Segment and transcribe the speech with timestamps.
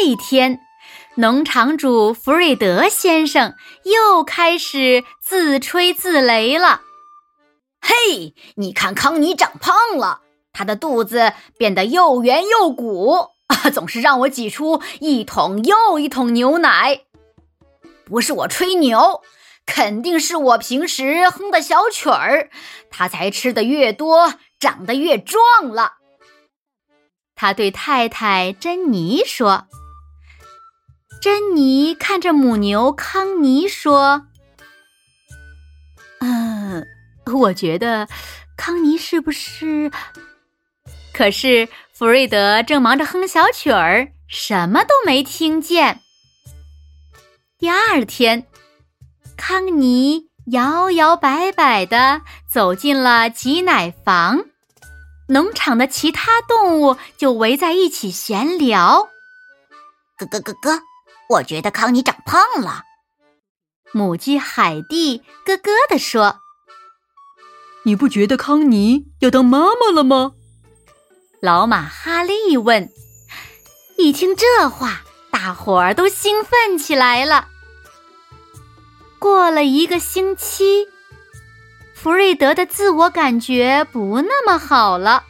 [0.00, 0.60] 这一天，
[1.16, 6.82] 农场主弗瑞德先生又开始自吹自擂了。
[7.80, 10.20] 嘿，你看康妮长胖了，
[10.52, 13.30] 她的肚子变得又圆又鼓，
[13.74, 17.00] 总是让我挤出一桶又一桶牛奶。
[18.04, 19.22] 不是我吹牛，
[19.66, 22.50] 肯定是我平时哼的小曲儿，
[22.88, 25.94] 她才吃的越多，长得越壮了。
[27.34, 29.66] 他对太太珍妮说。
[31.20, 34.28] 珍妮看着母牛康妮说
[36.20, 36.86] ：“嗯，
[37.34, 38.06] 我觉得
[38.56, 39.90] 康妮是不是？
[41.12, 46.00] 可是弗瑞德正忙着哼小曲儿，什么都没听见。
[47.58, 48.46] 第二天，
[49.36, 54.44] 康妮摇摇摆摆的走进了挤奶房，
[55.28, 59.08] 农场的其他动物就围在一起闲聊。
[60.16, 60.80] 咯咯咯咯。”
[61.28, 62.84] 我觉得康妮长胖了，
[63.92, 66.40] 母鸡海蒂咯咯地说
[67.84, 70.32] ：“你不觉得康妮要当妈妈了吗？”
[71.40, 72.90] 老马哈利问。
[73.98, 77.48] 一听这话，大伙儿都兴奋起来了。
[79.18, 80.86] 过了一个星期，
[81.94, 85.24] 弗瑞德的自我感觉不那么好了。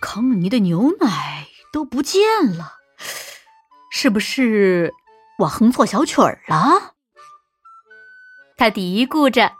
[0.00, 2.79] 康妮的牛奶都不见了。
[3.90, 4.94] 是不是
[5.40, 6.94] 我哼错小曲儿了？
[8.56, 9.52] 他嘀咕着。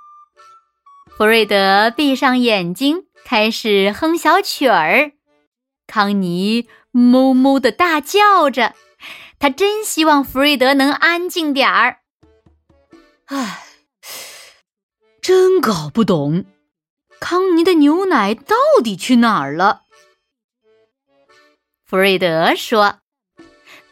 [1.17, 5.13] 弗瑞德闭上眼睛，开始哼小曲儿。
[5.87, 8.75] 康妮哞哞的大叫着，
[9.39, 11.99] 他真希望弗瑞德能安静点儿。
[13.27, 13.65] 唉，
[15.21, 16.45] 真搞不懂，
[17.21, 19.83] 康妮的牛奶到底去哪儿了？
[21.85, 23.00] 弗瑞德说。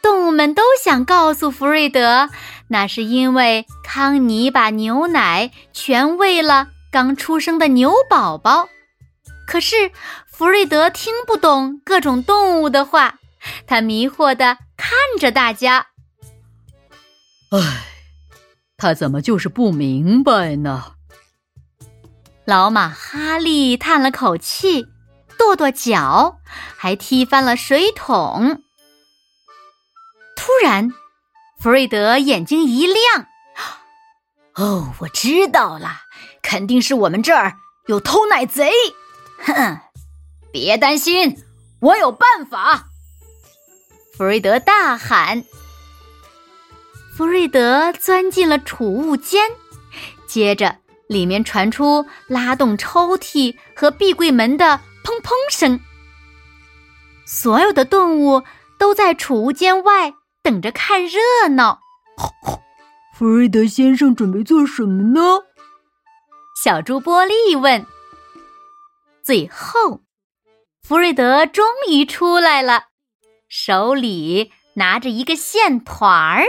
[0.01, 2.29] 动物们都想告诉弗瑞德，
[2.67, 8.69] 那是因为康妮把牛奶全喂了刚出生的牛宝宝。
[9.47, 9.91] 可是
[10.27, 13.15] 弗瑞德听不懂各种动物的话，
[13.65, 15.87] 他迷惑的看着大家。
[17.51, 17.59] 唉，
[18.77, 20.93] 他怎么就是不明白呢？
[22.45, 24.87] 老马哈利叹了口气，
[25.37, 26.39] 跺跺脚，
[26.77, 28.61] 还踢翻了水桶。
[30.39, 30.89] 突然，
[31.59, 33.27] 弗瑞德眼睛一亮
[34.55, 35.91] ：“哦，我知道了，
[36.41, 37.57] 肯定是我们这儿
[37.87, 38.71] 有偷奶贼！”
[39.43, 39.77] 哼，
[40.53, 41.37] 别担心，
[41.81, 42.85] 我有办法！
[44.17, 45.43] 弗瑞德大喊。
[47.17, 49.41] 弗瑞德钻进了储物间，
[50.25, 50.77] 接着
[51.07, 55.77] 里面传出拉动抽屉和壁柜门的砰砰声。
[57.25, 58.41] 所有的动物
[58.77, 60.13] 都在储物间外。
[60.49, 61.79] 等着看热闹，
[63.13, 65.43] 弗瑞德先生准备做什么呢？
[66.63, 67.85] 小猪波利问。
[69.21, 70.01] 最后，
[70.81, 72.85] 弗瑞德终于出来了，
[73.47, 76.43] 手里拿着一个线团儿。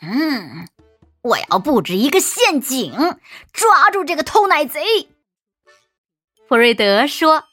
[0.00, 0.68] 嗯，
[1.22, 3.18] 我要布置一个陷阱，
[3.52, 5.08] 抓住这个偷奶贼。
[6.48, 7.46] 弗瑞德说：“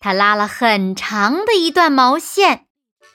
[0.00, 2.63] 他拉了很长的一段毛线。”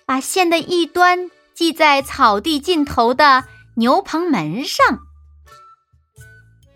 [0.09, 3.43] 把线的一端系在草地尽头的
[3.75, 4.97] 牛棚门上。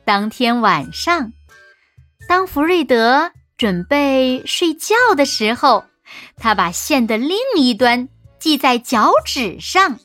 [0.05, 1.33] 当天晚上，
[2.29, 5.84] 当弗瑞德准备睡觉的时候，
[6.37, 9.97] 他把线的另一端系在脚趾上。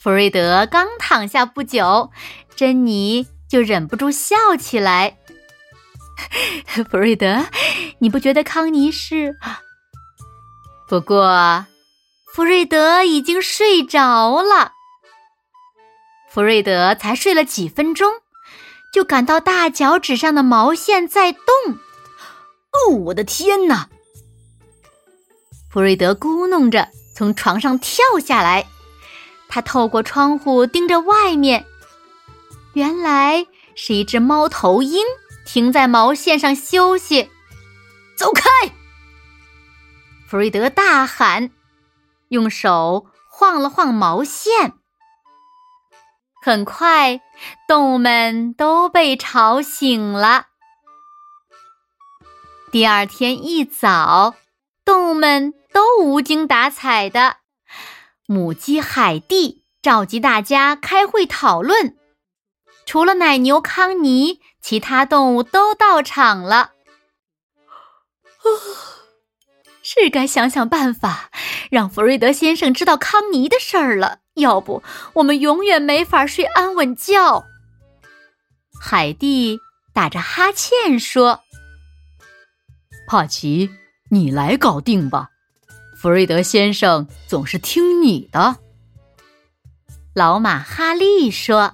[0.00, 2.10] 弗瑞德刚躺下不久，
[2.56, 5.16] 珍妮就忍不住笑起来。
[6.90, 7.46] 弗瑞德，
[8.00, 9.36] 你不觉得康妮是？
[10.88, 11.66] 不过，
[12.32, 14.72] 弗瑞德已经睡着了。
[16.30, 18.10] 弗瑞德才睡了几分钟，
[18.90, 21.44] 就感到大脚趾上的毛线在动。
[22.72, 23.86] 哦，我的天哪！
[25.70, 28.66] 弗瑞德咕哝着从床上跳下来，
[29.46, 31.66] 他透过窗户盯着外面，
[32.72, 35.04] 原来是一只猫头鹰
[35.44, 37.28] 停在毛线上休息。
[38.16, 38.44] 走开！
[40.28, 41.50] 弗瑞德大喊，
[42.28, 44.74] 用手晃了晃毛线。
[46.42, 47.22] 很快，
[47.66, 50.48] 动物们都被吵醒了。
[52.70, 54.34] 第二天一早，
[54.84, 57.38] 动物们都无精打采的。
[58.26, 61.96] 母鸡海蒂召集大家开会讨论。
[62.84, 66.72] 除了奶牛康妮，其他动物都到场了。
[69.90, 71.30] 是该想想办法，
[71.70, 74.18] 让弗瑞德先生知道康妮的事儿了。
[74.34, 74.82] 要不，
[75.14, 77.46] 我们永远没法睡安稳觉。
[78.78, 79.58] 海蒂
[79.94, 81.40] 打着哈欠说
[83.08, 83.70] ：“帕奇，
[84.10, 85.30] 你来搞定吧。
[85.96, 88.56] 弗瑞德先生总是听你的。”
[90.14, 91.72] 老马哈利说：“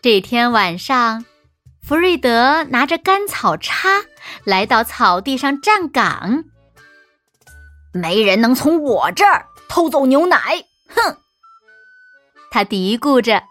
[0.00, 1.24] 这天晚上，
[1.90, 3.88] 弗瑞德拿着干草叉
[4.44, 6.44] 来到草地上站岗。
[7.92, 10.38] 没人能从我这儿偷走牛奶。”
[10.94, 11.16] 哼，
[12.52, 13.42] 他嘀咕着。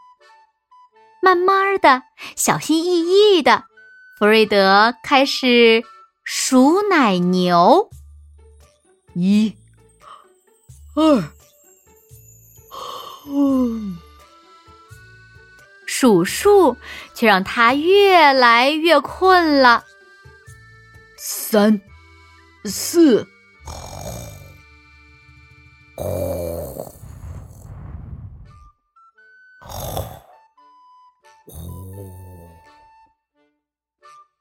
[1.21, 2.03] 慢慢的，
[2.38, 3.65] 小心翼翼的，
[4.18, 5.83] 弗瑞德开始
[6.24, 7.89] 数奶牛。
[9.15, 9.53] 一、
[10.95, 11.21] 二，
[16.01, 16.77] 数数
[17.13, 19.83] 却让他越来越困了。
[21.17, 21.81] 三、
[22.63, 23.27] 四。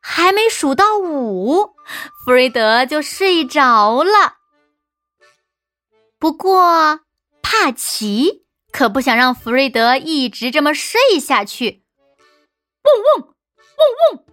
[0.00, 1.74] 还没数到五，
[2.24, 4.36] 弗瑞德就睡着了。
[6.20, 7.00] 不过，
[7.42, 11.84] 帕奇可不想让弗瑞德一直这么睡下去。
[12.84, 13.34] 嗡嗡
[13.76, 14.24] 嗡嗡，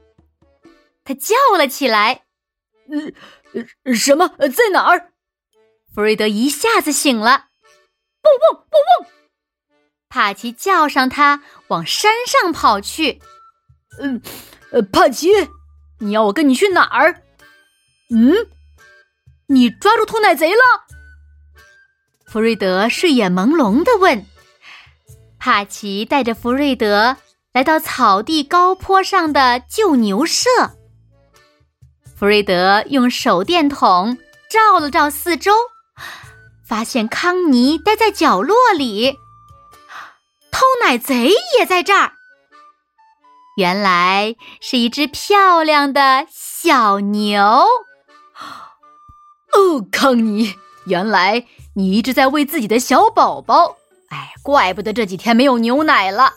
[1.03, 2.23] 他叫了起来
[3.53, 4.27] ：“呃，什么？
[4.49, 5.11] 在哪儿？”
[5.93, 7.47] 弗瑞德一下子醒了。
[8.23, 9.07] 嗡嗡嗡嗡，
[10.09, 13.21] 帕奇叫上他，往山上跑去。
[13.99, 14.21] 嗯，
[14.71, 15.29] 呃，帕奇。
[15.99, 17.23] 你要我跟你去哪儿？
[18.09, 18.49] 嗯，
[19.47, 20.84] 你抓住偷奶贼了？
[22.35, 24.25] 弗瑞德睡眼朦胧的问。
[25.39, 27.15] 帕奇带着弗瑞德
[27.53, 30.49] 来到草地高坡上的旧牛舍。
[32.13, 34.17] 弗瑞德用手电筒
[34.49, 35.53] 照了照四周，
[36.67, 39.13] 发现康妮待在角落里，
[40.51, 42.11] 偷奶贼也在这儿。
[43.55, 47.41] 原来是一只漂亮的小牛。
[49.53, 50.53] 哦，康妮，
[50.85, 53.77] 原来你一直在喂自己的小宝宝。
[54.09, 56.33] 哎，怪不得这几天没有牛奶了。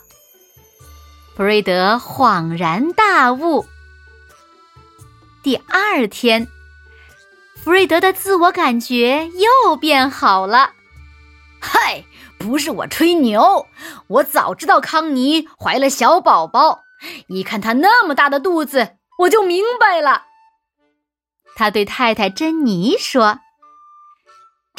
[1.35, 3.65] 弗瑞德恍然大悟。
[5.41, 6.47] 第二天，
[7.55, 10.71] 弗瑞德的自我感觉又变好了。
[11.61, 12.03] 嗨，
[12.37, 13.65] 不是我吹牛，
[14.07, 16.81] 我早知道康妮怀了小宝宝。
[17.27, 20.23] 一看他那么大的肚子，我就明白了。
[21.55, 23.39] 他对太太珍妮说：“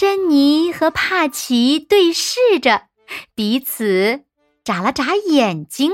[0.00, 2.86] 珍妮和帕奇对视着，
[3.34, 4.24] 彼此
[4.64, 5.92] 眨了眨眼睛。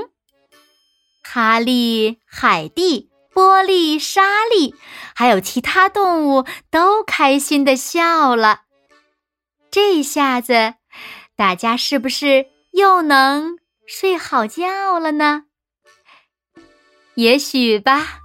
[1.21, 4.73] 哈利、海蒂、波利、莎莉，
[5.13, 8.61] 还有其他动物都开心的笑了。
[9.69, 10.75] 这下子，
[11.35, 15.47] 大家是不是又能睡好觉了呢？”
[17.15, 18.21] 也许吧。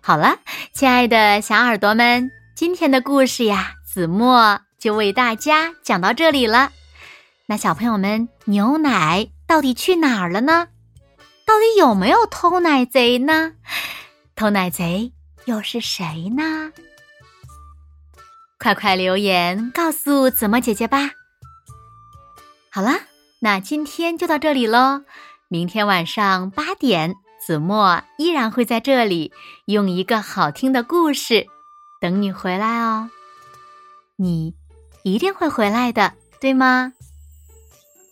[0.00, 0.38] 好了，
[0.76, 6.70] 亲爱的小耳朵们，今天的故事呀，子墨就为大家讲到这里了。
[7.46, 10.68] 那小朋友们，牛奶到底去哪儿了呢？
[11.46, 13.54] 到底有没有偷奶贼呢？
[14.34, 15.14] 偷奶贼
[15.46, 16.70] 又是谁呢？
[18.58, 21.12] 快快留言告诉子墨姐姐吧。
[22.70, 22.92] 好了。
[23.38, 25.04] 那今天就到这里喽，
[25.48, 27.14] 明天晚上八点，
[27.46, 29.30] 子墨依然会在这里
[29.66, 31.46] 用一个好听的故事
[32.00, 33.08] 等你回来哦。
[34.16, 34.56] 你
[35.04, 36.92] 一定会回来的，对吗？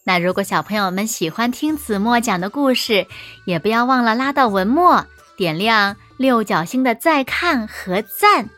[0.05, 3.09] 那如果小朋友们喜欢听子墨讲的故事，
[3.45, 5.05] 也不要忘了拉到文末
[5.37, 8.49] 点亮六角星的再看和赞，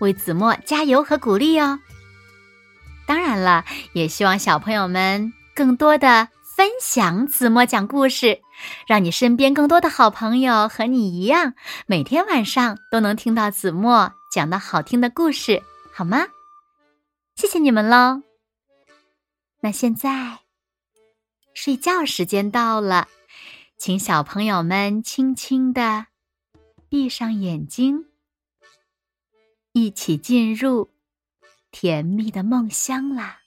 [0.00, 1.78] 为子墨加油和鼓励哦。
[3.06, 3.64] 当然了，
[3.94, 5.32] 也希望小朋友们。
[5.54, 8.40] 更多的分享子墨讲故事，
[8.86, 11.52] 让你身边更多的好朋友和你一样，
[11.84, 16.28] 每天晚上都能听到子墨讲的好听的故事，好吗？
[17.34, 18.22] 谢谢你们喽。
[19.60, 20.38] 那现在
[21.52, 23.06] 睡觉时间到了，
[23.76, 26.06] 请小朋友们轻轻的
[26.88, 28.06] 闭上眼睛，
[29.72, 30.90] 一起进入
[31.70, 33.40] 甜蜜的梦乡啦！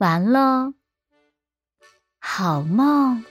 [0.00, 0.74] 完喽，
[2.30, 3.24] 好梦。